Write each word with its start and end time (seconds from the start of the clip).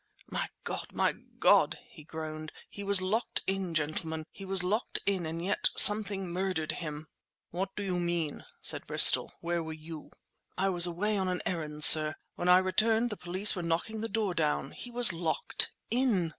"My 0.31 0.49
God! 0.63 0.87
my 0.91 1.11
God!" 1.11 1.77
he 1.89 2.03
groaned. 2.03 2.51
"He 2.71 2.83
was 2.83 3.03
locked 3.03 3.43
in, 3.45 3.75
gentlemen! 3.75 4.25
He 4.31 4.45
was 4.45 4.63
locked 4.63 4.97
in; 5.05 5.27
and 5.27 5.45
yet 5.45 5.69
something 5.75 6.27
murdered 6.27 6.71
him!" 6.71 7.05
"What 7.51 7.69
do 7.75 7.83
you 7.83 7.99
mean?" 7.99 8.43
said 8.63 8.87
Bristol. 8.87 9.31
"Where 9.41 9.61
were 9.61 9.73
you?" 9.73 10.09
"I 10.57 10.69
was 10.69 10.87
away 10.87 11.17
on 11.19 11.27
an 11.27 11.43
errand, 11.45 11.83
sir. 11.83 12.15
When 12.33 12.49
I 12.49 12.57
returned, 12.57 13.11
the 13.11 13.15
police 13.15 13.55
were 13.55 13.61
knocking 13.61 14.01
the 14.01 14.09
door 14.09 14.33
down. 14.33 14.71
He 14.71 14.89
was 14.89 15.13
locked 15.13 15.71
in!" 15.91 16.29